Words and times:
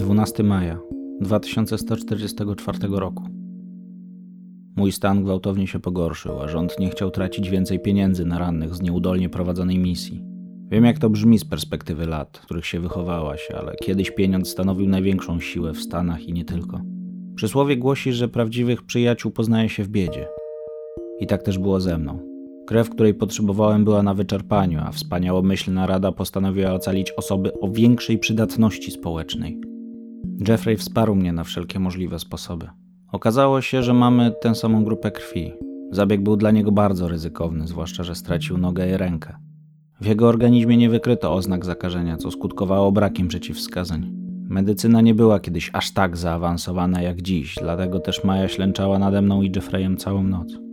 12 0.00 0.42
maja 0.42 0.78
2144 1.20 2.78
roku. 2.90 3.24
Mój 4.76 4.92
stan 4.92 5.24
gwałtownie 5.24 5.66
się 5.66 5.80
pogorszył, 5.80 6.40
a 6.40 6.48
rząd 6.48 6.78
nie 6.78 6.90
chciał 6.90 7.10
tracić 7.10 7.50
więcej 7.50 7.80
pieniędzy 7.80 8.24
na 8.24 8.38
rannych 8.38 8.74
z 8.74 8.82
nieudolnie 8.82 9.28
prowadzonej 9.28 9.78
misji. 9.78 10.24
Wiem, 10.70 10.84
jak 10.84 10.98
to 10.98 11.10
brzmi 11.10 11.38
z 11.38 11.44
perspektywy 11.44 12.06
lat, 12.06 12.38
w 12.38 12.44
których 12.44 12.66
się 12.66 12.80
wychowałaś, 12.80 13.48
ale 13.58 13.74
kiedyś 13.82 14.10
pieniądz 14.10 14.48
stanowił 14.48 14.88
największą 14.88 15.40
siłę 15.40 15.72
w 15.72 15.82
Stanach 15.82 16.22
i 16.28 16.32
nie 16.32 16.44
tylko. 16.44 16.80
Przysłowie 17.34 17.76
głosi, 17.76 18.12
że 18.12 18.28
prawdziwych 18.28 18.82
przyjaciół 18.82 19.32
poznaje 19.32 19.68
się 19.68 19.84
w 19.84 19.88
biedzie. 19.88 20.26
I 21.18 21.26
tak 21.26 21.42
też 21.42 21.58
było 21.58 21.80
ze 21.80 21.98
mną. 21.98 22.18
Krew, 22.66 22.90
której 22.90 23.14
potrzebowałem, 23.14 23.84
była 23.84 24.02
na 24.02 24.14
wyczerpaniu, 24.14 24.80
a 24.84 24.92
wspaniałomyślna 24.92 25.86
rada 25.86 26.12
postanowiła 26.12 26.72
ocalić 26.72 27.12
osoby 27.12 27.52
o 27.60 27.68
większej 27.68 28.18
przydatności 28.18 28.90
społecznej. 28.90 29.69
Jeffrey 30.48 30.76
wsparł 30.76 31.14
mnie 31.14 31.32
na 31.32 31.44
wszelkie 31.44 31.78
możliwe 31.78 32.18
sposoby. 32.18 32.68
Okazało 33.12 33.60
się, 33.60 33.82
że 33.82 33.94
mamy 33.94 34.32
tę 34.42 34.54
samą 34.54 34.84
grupę 34.84 35.10
krwi. 35.10 35.52
Zabieg 35.92 36.22
był 36.22 36.36
dla 36.36 36.50
niego 36.50 36.72
bardzo 36.72 37.08
ryzykowny, 37.08 37.66
zwłaszcza, 37.66 38.02
że 38.02 38.14
stracił 38.14 38.58
nogę 38.58 38.90
i 38.90 38.96
rękę. 38.96 39.36
W 40.00 40.06
jego 40.06 40.28
organizmie 40.28 40.76
nie 40.76 40.90
wykryto 40.90 41.34
oznak 41.34 41.64
zakażenia, 41.64 42.16
co 42.16 42.30
skutkowało 42.30 42.92
brakiem 42.92 43.28
przeciwwskazań. 43.28 44.12
Medycyna 44.48 45.00
nie 45.00 45.14
była 45.14 45.40
kiedyś 45.40 45.70
aż 45.72 45.90
tak 45.90 46.16
zaawansowana 46.16 47.02
jak 47.02 47.22
dziś, 47.22 47.54
dlatego 47.60 48.00
też 48.00 48.24
Maja 48.24 48.48
ślęczała 48.48 48.98
nade 48.98 49.22
mną 49.22 49.42
i 49.42 49.52
Jeffreyem 49.56 49.96
całą 49.96 50.22
noc. 50.22 50.69